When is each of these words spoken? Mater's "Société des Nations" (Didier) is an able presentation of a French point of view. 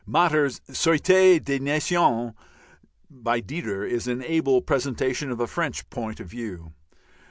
Mater's 0.07 0.61
"Société 0.67 1.39
des 1.43 1.59
Nations" 1.59 2.33
(Didier) 3.23 3.83
is 3.83 4.07
an 4.07 4.23
able 4.23 4.59
presentation 4.63 5.29
of 5.29 5.39
a 5.39 5.45
French 5.45 5.87
point 5.91 6.19
of 6.19 6.25
view. 6.25 6.73